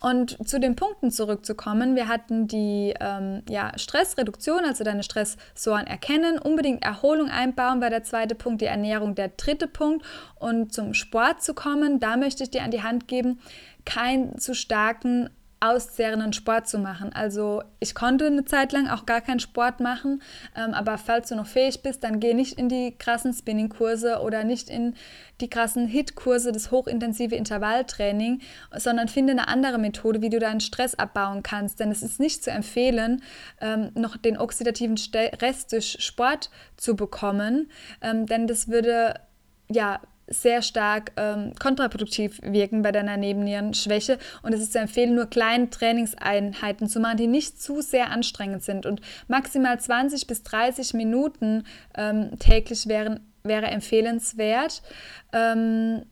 [0.00, 6.38] Und zu den Punkten zurückzukommen, wir hatten die ähm, ja, Stressreduktion, also deine Stressoren erkennen,
[6.38, 10.04] unbedingt Erholung einbauen, war der zweite Punkt, die Ernährung der dritte Punkt.
[10.34, 13.40] Und zum Sport zu kommen, da möchte ich dir an die Hand geben,
[13.86, 15.30] keinen zu starken
[15.64, 17.12] auszehrenden Sport zu machen.
[17.12, 20.22] Also ich konnte eine Zeit lang auch gar keinen Sport machen,
[20.56, 24.44] ähm, aber falls du noch fähig bist, dann geh nicht in die krassen Spinning-Kurse oder
[24.44, 24.94] nicht in
[25.40, 28.40] die krassen Hit-Kurse, das hochintensive Intervalltraining,
[28.76, 31.80] sondern finde eine andere Methode, wie du deinen Stress abbauen kannst.
[31.80, 33.22] Denn es ist nicht zu empfehlen,
[33.60, 34.96] ähm, noch den oxidativen
[35.40, 39.14] Rest durch Sport zu bekommen, ähm, denn das würde
[39.68, 44.18] ja sehr stark ähm, kontraproduktiv wirken bei deiner Nebennierenschwäche.
[44.42, 48.62] Und es ist zu empfehlen, nur kleine Trainingseinheiten zu machen, die nicht zu sehr anstrengend
[48.62, 48.86] sind.
[48.86, 51.64] Und maximal 20 bis 30 Minuten
[51.96, 54.82] ähm, täglich wären, wäre empfehlenswert.
[55.32, 56.04] Ähm,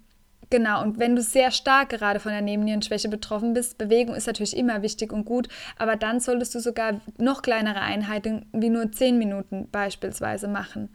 [0.53, 4.55] Genau, und wenn du sehr stark gerade von der Nebennierenschwäche betroffen bist, Bewegung ist natürlich
[4.55, 5.49] immer wichtig und gut,
[5.79, 10.91] aber dann solltest du sogar noch kleinere Einheiten wie nur 10 Minuten beispielsweise machen.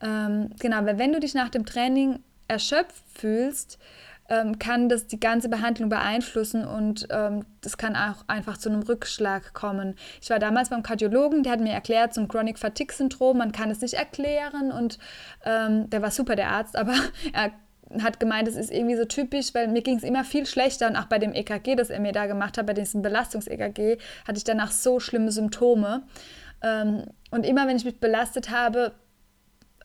[0.00, 3.78] Ähm, genau, weil wenn du dich nach dem Training erschöpft fühlst,
[4.28, 8.82] ähm, kann das die ganze Behandlung beeinflussen und ähm, das kann auch einfach zu einem
[8.82, 9.94] Rückschlag kommen.
[10.20, 13.70] Ich war damals beim Kardiologen, der hat mir erklärt zum Chronic Fatigue Syndrom, man kann
[13.70, 14.98] es nicht erklären und
[15.44, 16.94] ähm, der war super, der Arzt, aber
[17.32, 17.52] er
[18.02, 20.96] hat gemeint, es ist irgendwie so typisch, weil mir ging es immer viel schlechter und
[20.96, 24.44] auch bei dem EKG, das er mir da gemacht hat, bei diesem Belastungs-EKG, hatte ich
[24.44, 26.02] danach so schlimme Symptome.
[26.62, 28.92] Ähm, und immer wenn ich mich belastet habe,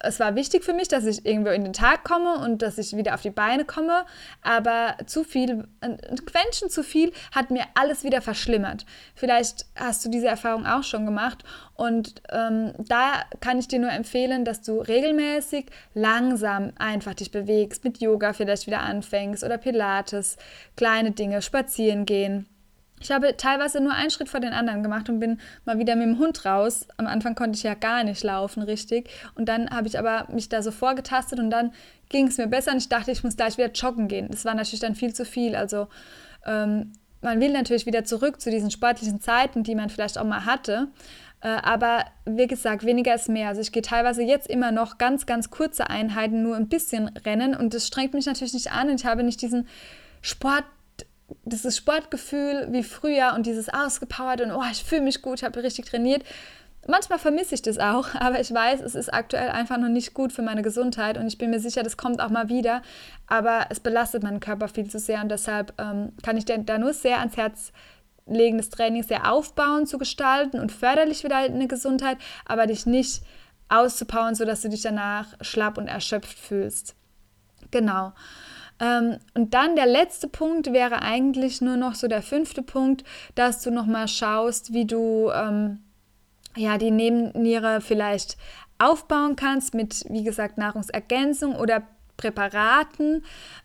[0.04, 2.96] es war wichtig für mich, dass ich irgendwo in den Tag komme und dass ich
[2.96, 4.06] wieder auf die Beine komme,
[4.42, 8.86] aber zu viel, ein Quäntchen zu viel hat mir alles wieder verschlimmert.
[9.16, 11.44] Vielleicht hast du diese Erfahrung auch schon gemacht.
[11.76, 17.84] Und ähm, da kann ich dir nur empfehlen, dass du regelmäßig langsam einfach dich bewegst,
[17.84, 20.38] mit Yoga vielleicht wieder anfängst oder Pilates,
[20.76, 22.48] kleine Dinge, spazieren gehen
[23.04, 26.08] ich habe teilweise nur einen Schritt vor den anderen gemacht und bin mal wieder mit
[26.08, 26.88] dem Hund raus.
[26.96, 29.10] Am Anfang konnte ich ja gar nicht laufen, richtig.
[29.36, 31.74] Und dann habe ich aber mich da so vorgetastet und dann
[32.08, 34.30] ging es mir besser und ich dachte, ich muss gleich wieder joggen gehen.
[34.32, 35.56] Das war natürlich dann viel zu viel.
[35.56, 35.88] Also
[36.46, 40.46] ähm, man will natürlich wieder zurück zu diesen sportlichen Zeiten, die man vielleicht auch mal
[40.46, 40.88] hatte.
[41.42, 43.50] Äh, aber wie gesagt, weniger ist mehr.
[43.50, 47.54] Also ich gehe teilweise jetzt immer noch ganz, ganz kurze Einheiten, nur ein bisschen rennen
[47.54, 49.68] und das strengt mich natürlich nicht an und ich habe nicht diesen
[50.22, 50.64] Sport
[51.46, 55.62] dieses Sportgefühl wie früher und dieses ausgepowert und oh, ich fühle mich gut, ich habe
[55.64, 56.24] richtig trainiert.
[56.88, 60.32] Manchmal vermisse ich das auch, aber ich weiß, es ist aktuell einfach noch nicht gut
[60.32, 62.82] für meine Gesundheit und ich bin mir sicher, das kommt auch mal wieder,
[63.28, 66.94] aber es belastet meinen Körper viel zu sehr und deshalb ähm, kann ich da nur
[66.94, 67.72] sehr ans Herz
[68.26, 73.22] legen, das Training sehr aufbauend zu gestalten und förderlich wieder eine Gesundheit, aber dich nicht
[73.70, 76.96] auszupowern, sodass du dich danach schlapp und erschöpft fühlst.
[77.72, 78.14] Genau.
[78.84, 83.04] Ähm, und dann der letzte Punkt wäre eigentlich nur noch so der fünfte Punkt,
[83.36, 85.80] dass du nochmal schaust, wie du ähm,
[86.56, 88.38] ja, die Nebenniere vielleicht
[88.80, 91.84] aufbauen kannst mit, wie gesagt, Nahrungsergänzung oder
[92.18, 93.24] Präparaten,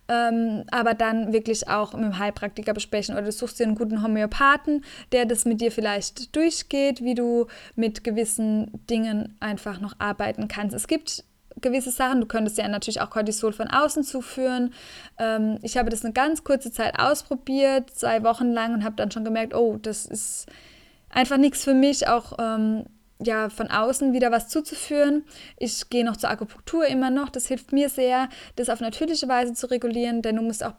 [0.09, 4.03] ähm, aber dann wirklich auch mit dem Heilpraktiker besprechen oder du suchst dir einen guten
[4.03, 10.49] Homöopathen, der das mit dir vielleicht durchgeht, wie du mit gewissen Dingen einfach noch arbeiten
[10.49, 10.75] kannst.
[10.75, 11.25] Es gibt
[11.61, 12.21] gewisse Sachen.
[12.21, 14.73] Du könntest ja natürlich auch Cortisol von außen zuführen.
[15.19, 19.11] Ähm, ich habe das eine ganz kurze Zeit ausprobiert, zwei Wochen lang und habe dann
[19.11, 20.47] schon gemerkt, oh, das ist
[21.11, 22.85] einfach nichts für mich, auch ähm,
[23.21, 25.25] ja, von außen wieder was zuzuführen.
[25.57, 27.29] Ich gehe noch zur Akupunktur immer noch.
[27.31, 30.75] Das hilft mir sehr, das auf natürliche Weise zu regulieren, denn du musst auch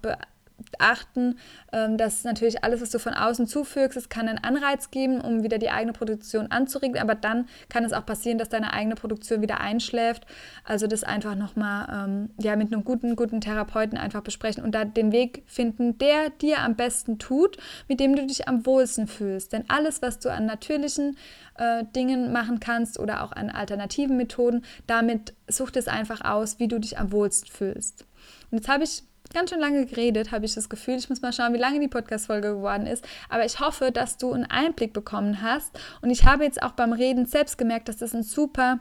[0.78, 1.38] achten,
[1.72, 5.43] ähm, dass natürlich alles, was du von außen zufügst, es kann einen Anreiz geben, um
[5.43, 9.41] wieder die eigene Produktion anzuregen, aber dann kann es auch passieren, dass deine eigene Produktion
[9.41, 10.26] wieder einschläft.
[10.63, 14.86] Also das einfach nochmal ähm, ja, mit einem guten, guten Therapeuten einfach besprechen und da
[14.86, 19.54] den Weg finden, der dir am besten tut, mit dem du dich am wohlsten fühlst.
[19.54, 21.17] Denn alles, was du an natürlichen
[21.56, 26.67] äh, Dingen machen kannst oder auch an alternativen Methoden, damit sucht es einfach aus, wie
[26.67, 28.06] du dich am wohlsten fühlst.
[28.52, 30.96] Und jetzt habe ich ganz schön lange geredet, habe ich das Gefühl.
[30.96, 33.06] Ich muss mal schauen, wie lange die Podcast-Folge geworden ist.
[33.30, 35.80] Aber ich hoffe, dass du einen Einblick bekommen hast.
[36.02, 38.80] Und ich habe jetzt auch beim Reden selbst gemerkt, dass das ein super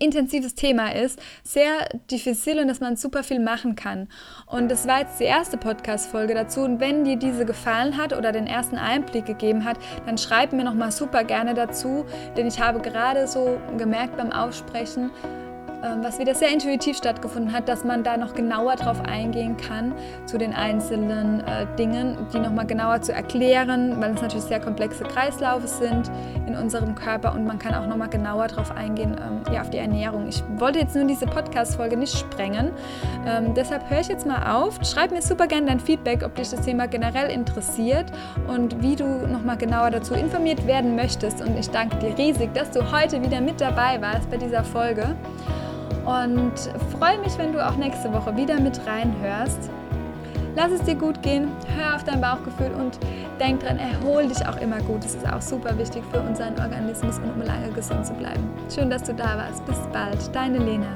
[0.00, 4.08] intensives Thema ist, sehr diffizil und dass man super viel machen kann.
[4.46, 6.62] Und das war jetzt die erste Podcast-Folge dazu.
[6.62, 10.64] Und wenn dir diese gefallen hat oder den ersten Einblick gegeben hat, dann schreib mir
[10.64, 12.04] nochmal super gerne dazu,
[12.36, 15.10] denn ich habe gerade so gemerkt beim Aussprechen,
[16.02, 19.94] was wieder sehr intuitiv stattgefunden hat, dass man da noch genauer drauf eingehen kann
[20.26, 25.04] zu den einzelnen äh, Dingen, die nochmal genauer zu erklären, weil es natürlich sehr komplexe
[25.04, 26.10] Kreislaufe sind
[26.46, 29.78] in unserem Körper und man kann auch nochmal genauer drauf eingehen, ähm, ja, auf die
[29.78, 30.28] Ernährung.
[30.28, 32.70] Ich wollte jetzt nur diese Podcast-Folge nicht sprengen,
[33.26, 34.78] ähm, deshalb höre ich jetzt mal auf.
[34.82, 38.06] Schreib mir super gerne dein Feedback, ob dich das Thema generell interessiert
[38.48, 41.40] und wie du nochmal genauer dazu informiert werden möchtest.
[41.40, 45.14] Und ich danke dir riesig, dass du heute wieder mit dabei warst bei dieser Folge
[46.04, 46.52] und
[46.98, 49.70] freue mich, wenn du auch nächste Woche wieder mit reinhörst.
[50.56, 52.98] Lass es dir gut gehen, hör auf dein Bauchgefühl und
[53.38, 55.04] denk dran, erhol dich auch immer gut.
[55.04, 58.48] Das ist auch super wichtig für unseren Organismus und um lange gesund zu bleiben.
[58.74, 59.64] Schön, dass du da warst.
[59.66, 60.88] Bis bald, deine Lena.